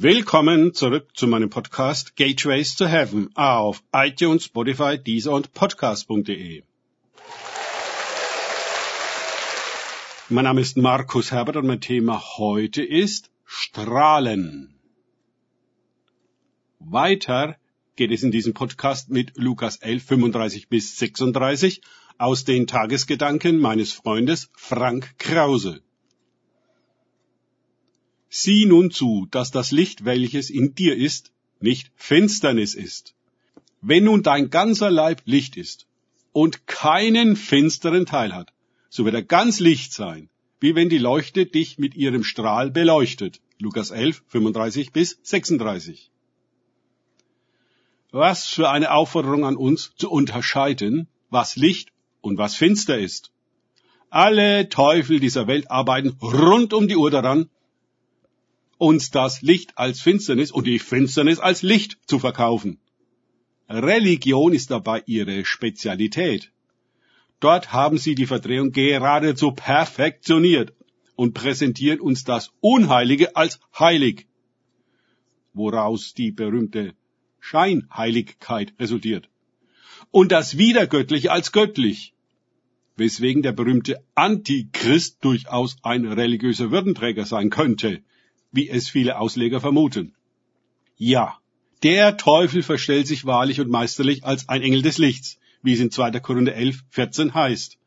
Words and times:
Willkommen 0.00 0.74
zurück 0.74 1.08
zu 1.14 1.26
meinem 1.26 1.50
Podcast 1.50 2.14
Gateways 2.14 2.76
to 2.76 2.86
Heaven 2.86 3.30
auf 3.34 3.82
iTunes, 3.92 4.44
Spotify, 4.44 4.96
Deezer 4.96 5.32
und 5.32 5.52
Podcast.de. 5.54 6.62
Mein 10.28 10.44
Name 10.44 10.60
ist 10.60 10.76
Markus 10.76 11.32
Herbert 11.32 11.56
und 11.56 11.66
mein 11.66 11.80
Thema 11.80 12.22
heute 12.36 12.84
ist 12.84 13.32
Strahlen. 13.44 14.78
Weiter 16.78 17.56
geht 17.96 18.12
es 18.12 18.22
in 18.22 18.30
diesem 18.30 18.54
Podcast 18.54 19.10
mit 19.10 19.36
Lukas 19.36 19.78
11, 19.78 20.04
35 20.04 20.68
bis 20.68 20.96
36 20.96 21.80
aus 22.18 22.44
den 22.44 22.68
Tagesgedanken 22.68 23.58
meines 23.58 23.94
Freundes 23.94 24.48
Frank 24.54 25.18
Krause. 25.18 25.82
Sieh 28.28 28.66
nun 28.66 28.90
zu, 28.90 29.26
dass 29.30 29.50
das 29.50 29.70
Licht, 29.70 30.04
welches 30.04 30.50
in 30.50 30.74
dir 30.74 30.96
ist, 30.96 31.32
nicht 31.60 31.90
Finsternis 31.96 32.74
ist. 32.74 33.14
Wenn 33.80 34.04
nun 34.04 34.22
dein 34.22 34.50
ganzer 34.50 34.90
Leib 34.90 35.22
Licht 35.24 35.56
ist 35.56 35.86
und 36.32 36.66
keinen 36.66 37.36
finsteren 37.36 38.06
Teil 38.06 38.34
hat, 38.34 38.52
so 38.90 39.04
wird 39.04 39.14
er 39.14 39.22
ganz 39.22 39.60
Licht 39.60 39.92
sein, 39.92 40.28
wie 40.60 40.74
wenn 40.74 40.88
die 40.88 40.98
Leuchte 40.98 41.46
dich 41.46 41.78
mit 41.78 41.94
ihrem 41.94 42.24
Strahl 42.24 42.70
beleuchtet. 42.70 43.40
Lukas 43.58 43.90
11, 43.90 44.22
35 44.28 44.92
bis 44.92 45.18
36. 45.22 46.10
Was 48.10 48.46
für 48.46 48.70
eine 48.70 48.92
Aufforderung 48.92 49.44
an 49.44 49.56
uns 49.56 49.92
zu 49.96 50.10
unterscheiden, 50.10 51.08
was 51.30 51.56
Licht 51.56 51.92
und 52.20 52.38
was 52.38 52.54
finster 52.54 52.98
ist. 52.98 53.32
Alle 54.10 54.68
Teufel 54.68 55.20
dieser 55.20 55.46
Welt 55.46 55.70
arbeiten 55.70 56.16
rund 56.22 56.72
um 56.72 56.88
die 56.88 56.96
Uhr 56.96 57.10
daran, 57.10 57.50
uns 58.78 59.10
das 59.10 59.42
Licht 59.42 59.76
als 59.76 60.00
Finsternis 60.00 60.50
und 60.50 60.66
die 60.66 60.78
Finsternis 60.78 61.40
als 61.40 61.62
Licht 61.62 61.98
zu 62.06 62.18
verkaufen. 62.18 62.80
Religion 63.68 64.54
ist 64.54 64.70
dabei 64.70 65.02
ihre 65.06 65.44
Spezialität. 65.44 66.52
Dort 67.40 67.72
haben 67.72 67.98
sie 67.98 68.14
die 68.14 68.26
Verdrehung 68.26 68.72
geradezu 68.72 69.52
perfektioniert 69.52 70.72
und 71.16 71.34
präsentieren 71.34 72.00
uns 72.00 72.24
das 72.24 72.52
Unheilige 72.60 73.36
als 73.36 73.60
heilig, 73.78 74.26
woraus 75.52 76.14
die 76.14 76.30
berühmte 76.30 76.94
Scheinheiligkeit 77.40 78.72
resultiert. 78.78 79.28
Und 80.10 80.32
das 80.32 80.56
Wiedergöttliche 80.56 81.30
als 81.30 81.52
göttlich, 81.52 82.14
weswegen 82.96 83.42
der 83.42 83.52
berühmte 83.52 84.02
Antichrist 84.14 85.24
durchaus 85.24 85.76
ein 85.82 86.06
religiöser 86.06 86.70
Würdenträger 86.70 87.26
sein 87.26 87.50
könnte, 87.50 88.02
wie 88.52 88.68
es 88.68 88.88
viele 88.88 89.18
Ausleger 89.18 89.60
vermuten. 89.60 90.14
Ja, 90.96 91.38
der 91.82 92.16
Teufel 92.16 92.62
verstellt 92.62 93.06
sich 93.06 93.24
wahrlich 93.24 93.60
und 93.60 93.70
meisterlich 93.70 94.24
als 94.24 94.48
ein 94.48 94.62
Engel 94.62 94.82
des 94.82 94.98
Lichts, 94.98 95.38
wie 95.62 95.72
es 95.72 95.80
in 95.80 95.90
2. 95.90 96.18
Korinther 96.20 96.54
11, 96.54 96.82
14 96.90 97.34
heißt. 97.34 97.78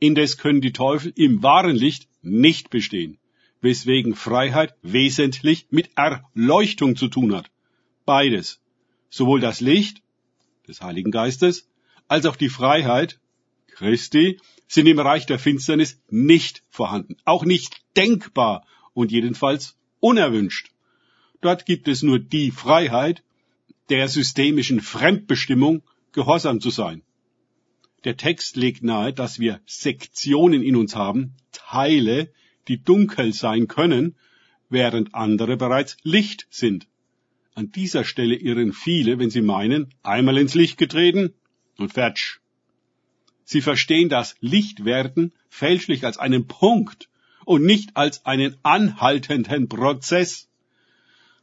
Indes 0.00 0.36
können 0.36 0.60
die 0.60 0.72
Teufel 0.72 1.12
im 1.14 1.42
wahren 1.42 1.76
Licht 1.76 2.08
nicht 2.22 2.70
bestehen, 2.70 3.18
weswegen 3.60 4.16
Freiheit 4.16 4.74
wesentlich 4.82 5.66
mit 5.70 5.90
Erleuchtung 5.94 6.96
zu 6.96 7.08
tun 7.08 7.34
hat. 7.34 7.50
Beides, 8.04 8.60
sowohl 9.10 9.40
das 9.40 9.60
Licht 9.60 10.02
des 10.66 10.80
Heiligen 10.80 11.12
Geistes 11.12 11.68
als 12.08 12.26
auch 12.26 12.36
die 12.36 12.48
Freiheit 12.48 13.20
Christi 13.68 14.40
sind 14.66 14.86
im 14.86 14.98
Reich 14.98 15.26
der 15.26 15.38
Finsternis 15.38 16.00
nicht 16.10 16.62
vorhanden, 16.68 17.16
auch 17.24 17.44
nicht 17.44 17.82
denkbar 17.96 18.66
und 18.94 19.12
jedenfalls 19.12 19.76
unerwünscht. 20.00 20.70
Dort 21.40 21.66
gibt 21.66 21.88
es 21.88 22.02
nur 22.02 22.18
die 22.18 22.50
Freiheit, 22.50 23.22
der 23.88 24.08
systemischen 24.08 24.80
Fremdbestimmung 24.80 25.82
gehorsam 26.12 26.60
zu 26.60 26.70
sein. 26.70 27.02
Der 28.04 28.16
Text 28.16 28.56
legt 28.56 28.82
nahe, 28.82 29.12
dass 29.12 29.38
wir 29.38 29.60
Sektionen 29.66 30.62
in 30.62 30.76
uns 30.76 30.96
haben, 30.96 31.34
Teile, 31.52 32.32
die 32.68 32.82
dunkel 32.82 33.32
sein 33.32 33.68
können, 33.68 34.16
während 34.68 35.14
andere 35.14 35.56
bereits 35.56 35.96
Licht 36.02 36.46
sind. 36.50 36.88
An 37.54 37.70
dieser 37.70 38.04
Stelle 38.04 38.34
irren 38.34 38.72
viele, 38.72 39.18
wenn 39.18 39.30
sie 39.30 39.42
meinen, 39.42 39.94
einmal 40.02 40.38
ins 40.38 40.54
Licht 40.54 40.78
getreten 40.78 41.34
und 41.76 41.92
fertig. 41.92 42.40
Sie 43.44 43.60
verstehen 43.60 44.08
das 44.08 44.36
Lichtwerden 44.40 45.32
fälschlich 45.48 46.04
als 46.04 46.18
einen 46.18 46.46
Punkt, 46.46 47.08
und 47.44 47.64
nicht 47.64 47.96
als 47.96 48.24
einen 48.26 48.56
anhaltenden 48.62 49.68
Prozess. 49.68 50.48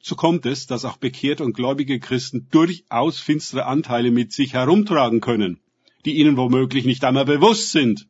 So 0.00 0.16
kommt 0.16 0.44
es, 0.46 0.66
dass 0.66 0.84
auch 0.84 0.98
bekehrte 0.98 1.44
und 1.44 1.54
gläubige 1.54 1.98
Christen 1.98 2.48
durchaus 2.50 3.18
finstere 3.18 3.66
Anteile 3.66 4.10
mit 4.10 4.32
sich 4.32 4.52
herumtragen 4.52 5.20
können, 5.20 5.60
die 6.04 6.16
ihnen 6.18 6.36
womöglich 6.36 6.84
nicht 6.84 7.04
einmal 7.04 7.24
bewusst 7.24 7.72
sind. 7.72 8.06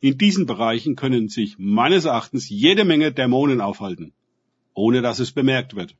In 0.00 0.18
diesen 0.18 0.44
Bereichen 0.44 0.96
können 0.96 1.28
sich 1.28 1.56
meines 1.58 2.04
Erachtens 2.04 2.50
jede 2.50 2.84
Menge 2.84 3.12
Dämonen 3.12 3.62
aufhalten, 3.62 4.12
ohne 4.74 5.00
dass 5.00 5.18
es 5.18 5.32
bemerkt 5.32 5.74
wird. 5.74 5.96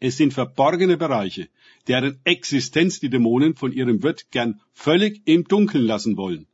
Es 0.00 0.16
sind 0.16 0.34
verborgene 0.34 0.96
Bereiche, 0.96 1.48
deren 1.86 2.20
Existenz 2.24 3.00
die 3.00 3.10
Dämonen 3.10 3.54
von 3.54 3.72
ihrem 3.72 4.02
Wirt 4.02 4.30
gern 4.30 4.60
völlig 4.72 5.22
im 5.26 5.44
Dunkeln 5.44 5.84
lassen 5.84 6.16
wollen. 6.16 6.46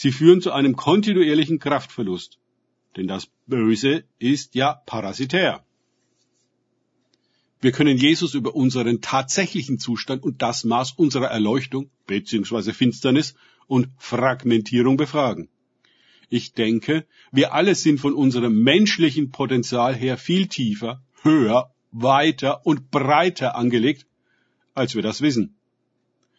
Sie 0.00 0.12
führen 0.12 0.40
zu 0.40 0.52
einem 0.52 0.76
kontinuierlichen 0.76 1.58
Kraftverlust. 1.58 2.38
Denn 2.96 3.08
das 3.08 3.26
Böse 3.48 4.04
ist 4.20 4.54
ja 4.54 4.74
parasitär. 4.86 5.64
Wir 7.60 7.72
können 7.72 7.96
Jesus 7.96 8.34
über 8.34 8.54
unseren 8.54 9.00
tatsächlichen 9.00 9.80
Zustand 9.80 10.22
und 10.22 10.40
das 10.40 10.62
Maß 10.62 10.92
unserer 10.92 11.32
Erleuchtung 11.32 11.90
bzw. 12.06 12.72
Finsternis 12.74 13.34
und 13.66 13.88
Fragmentierung 13.98 14.96
befragen. 14.96 15.48
Ich 16.28 16.52
denke, 16.52 17.04
wir 17.32 17.52
alle 17.52 17.74
sind 17.74 17.98
von 17.98 18.14
unserem 18.14 18.62
menschlichen 18.62 19.32
Potenzial 19.32 19.96
her 19.96 20.16
viel 20.16 20.46
tiefer, 20.46 21.02
höher, 21.22 21.74
weiter 21.90 22.64
und 22.64 22.92
breiter 22.92 23.56
angelegt, 23.56 24.06
als 24.74 24.94
wir 24.94 25.02
das 25.02 25.22
wissen. 25.22 25.56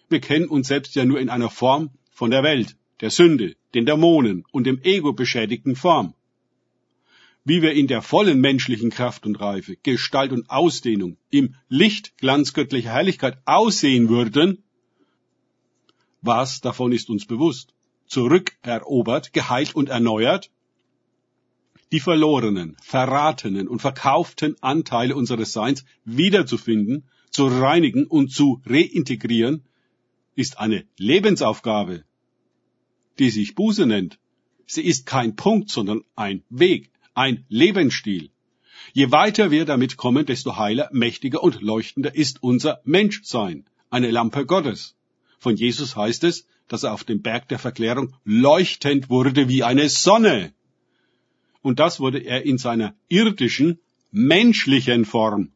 Wir 0.08 0.22
kennen 0.22 0.47
uns 0.47 0.70
selbst 0.70 0.96
ja 0.96 1.03
nur 1.03 1.20
in 1.20 1.28
einer 1.28 1.50
Form 1.50 1.90
von 2.09 2.31
der 2.31 2.44
Welt 2.44 2.78
der 3.01 3.09
Sünde, 3.09 3.55
den 3.73 3.85
Dämonen 3.85 4.45
und 4.51 4.65
dem 4.65 4.81
Ego 4.83 5.13
beschädigten 5.13 5.75
Form. 5.75 6.13
Wie 7.45 7.61
wir 7.61 7.73
in 7.73 7.87
der 7.87 8.01
vollen 8.01 8.39
menschlichen 8.41 8.89
Kraft 8.89 9.25
und 9.25 9.39
Reife, 9.39 9.77
Gestalt 9.81 10.31
und 10.31 10.49
Ausdehnung 10.49 11.17
im 11.29 11.55
Licht 11.69 12.17
glanzgöttlicher 12.17 12.91
Herrlichkeit 12.91 13.37
aussehen 13.45 14.09
würden, 14.09 14.63
was 16.21 16.59
davon 16.59 16.91
ist 16.91 17.09
uns 17.09 17.25
bewusst? 17.25 17.73
Zurückerobert, 18.07 19.31
geheilt 19.31 19.73
und 19.73 19.89
erneuert? 19.89 20.51
Die 21.91 22.01
verlorenen, 22.01 22.75
verratenen 22.81 23.67
und 23.67 23.79
verkauften 23.79 24.55
Anteile 24.61 25.16
unseres 25.16 25.53
Seins 25.53 25.85
wiederzufinden, 26.03 27.07
zu 27.31 27.47
reinigen 27.47 28.05
und 28.05 28.31
zu 28.31 28.61
reintegrieren, 28.66 29.63
ist 30.35 30.59
eine 30.59 30.85
Lebensaufgabe, 30.97 32.03
die 33.19 33.30
sich 33.30 33.56
Buße 33.56 33.85
nennt. 33.85 34.19
Sie 34.66 34.85
ist 34.85 35.06
kein 35.06 35.35
Punkt, 35.35 35.69
sondern 35.69 36.03
ein 36.16 36.44
Weg, 36.50 36.91
ein 37.13 37.46
Lebensstil. 37.50 38.30
Je 38.94 39.12
weiter 39.12 39.52
wir 39.52 39.66
damit 39.66 39.97
kommen, 39.97 40.25
desto 40.25 40.57
heiler, 40.57 40.90
mächtiger 40.91 41.44
und 41.44 41.62
leuchtender 41.62 42.16
ist 42.16 42.41
unser 42.41 42.81
Menschsein, 42.85 43.66
eine 43.90 44.09
Lampe 44.09 44.46
Gottes. 44.46 44.96
Von 45.38 45.56
Jesus 45.56 45.96
heißt 45.96 46.24
es, 46.24 46.47
dass 46.68 46.84
er 46.84 46.94
auf 46.94 47.03
dem 47.03 47.22
Berg 47.22 47.50
der 47.50 47.59
Verklärung 47.59 48.13
leuchtend 48.24 49.09
wurde 49.09 49.50
wie 49.50 49.63
eine 49.63 49.90
Sonne. 49.90 50.53
Und 51.62 51.79
das 51.79 52.00
wurde 52.00 52.19
er 52.19 52.46
in 52.46 52.58
seiner 52.58 52.96
irdischen, 53.09 53.79
menschlichen 54.12 55.06
Form. 55.06 55.52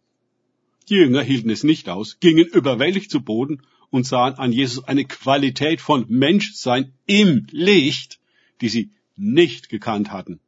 Die 0.89 0.95
Jünger 0.95 1.21
hielten 1.21 1.49
es 1.49 1.63
nicht 1.63 1.87
aus, 1.87 2.19
gingen 2.19 2.45
überwältigt 2.45 3.09
zu 3.09 3.21
Boden 3.21 3.61
und 3.93 4.07
sahen 4.07 4.33
an 4.39 4.51
Jesus 4.51 4.83
eine 4.85 5.05
Qualität 5.05 5.79
von 5.79 6.05
Menschsein 6.09 6.93
im 7.05 7.45
Licht, 7.51 8.19
die 8.59 8.69
sie 8.69 8.89
nicht 9.15 9.69
gekannt 9.69 10.11
hatten. 10.11 10.39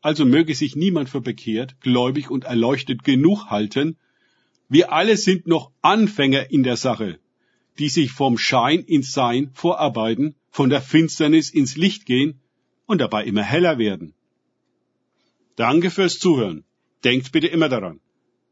Also 0.00 0.24
möge 0.24 0.56
sich 0.56 0.74
niemand 0.74 1.08
für 1.08 1.20
bekehrt, 1.20 1.80
gläubig 1.80 2.28
und 2.28 2.42
erleuchtet 2.42 3.04
genug 3.04 3.50
halten. 3.50 3.96
Wir 4.68 4.92
alle 4.92 5.16
sind 5.16 5.46
noch 5.46 5.70
Anfänger 5.80 6.50
in 6.50 6.64
der 6.64 6.76
Sache, 6.76 7.20
die 7.78 7.88
sich 7.88 8.10
vom 8.10 8.36
Schein 8.36 8.80
ins 8.80 9.12
Sein 9.12 9.50
vorarbeiten, 9.54 10.34
von 10.50 10.70
der 10.70 10.82
Finsternis 10.82 11.50
ins 11.50 11.76
Licht 11.76 12.04
gehen 12.04 12.40
und 12.86 13.00
dabei 13.00 13.24
immer 13.24 13.44
heller 13.44 13.78
werden. 13.78 14.12
Danke 15.54 15.92
fürs 15.92 16.18
Zuhören. 16.18 16.64
Denkt 17.04 17.30
bitte 17.30 17.46
immer 17.46 17.68
daran. 17.68 18.00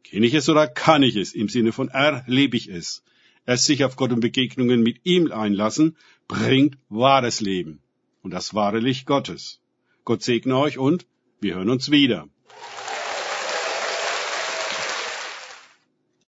Kenne 0.04 0.26
ich 0.26 0.34
es 0.34 0.48
oder 0.48 0.69
kann 0.69 1.02
ich 1.02 1.16
es? 1.16 1.34
Im 1.34 1.48
Sinne 1.48 1.72
von 1.72 1.88
erlebe 1.88 2.56
ich 2.56 2.69
es 2.69 3.02
es 3.46 3.64
sich 3.64 3.85
auf 3.85 3.96
Gott 3.96 4.12
und 4.12 4.20
Begegnungen 4.20 4.82
mit 4.82 5.00
ihm 5.05 5.31
einlassen, 5.31 5.96
bringt 6.29 6.79
wahres 6.88 7.41
Leben 7.41 7.81
und 8.23 8.32
das 8.32 8.55
wahre 8.55 8.79
Licht 8.79 9.06
Gottes. 9.06 9.61
Gott 10.05 10.23
segne 10.23 10.56
euch 10.56 10.79
und 10.79 11.06
wir 11.41 11.56
hören 11.56 11.70
uns 11.70 11.91
wieder. 11.91 12.29